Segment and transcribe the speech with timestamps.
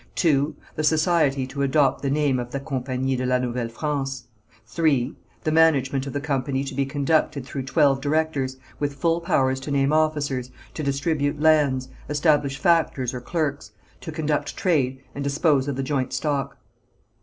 [0.15, 4.23] (2.) The society to adopt the name of the Campagnie de la Nouvelle France.
[4.65, 9.59] (3.) The management of the company to be conducted through twelve directors, with full powers
[9.59, 15.67] to name officers, to distribute lands, establish factors or clerks, to conduct trade and dispose
[15.67, 16.57] of the joint stock.